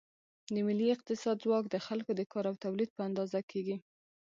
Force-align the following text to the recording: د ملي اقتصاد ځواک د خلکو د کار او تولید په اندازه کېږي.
د 0.53 0.55
ملي 0.67 0.87
اقتصاد 0.95 1.37
ځواک 1.45 1.65
د 1.69 1.75
خلکو 1.87 2.11
د 2.15 2.21
کار 2.31 2.45
او 2.51 2.55
تولید 2.63 2.89
په 2.93 3.01
اندازه 3.09 3.39
کېږي. 3.51 3.75